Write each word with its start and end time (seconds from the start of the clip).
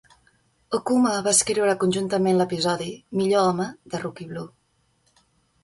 Okuma 0.77 1.11
va 1.27 1.33
escriure 1.39 1.75
conjuntament 1.83 2.41
l'episodi 2.41 2.89
"Millor 3.21 3.47
Home" 3.53 3.71
de 3.95 4.03
"Rookie 4.07 4.29
Blue". 4.33 4.51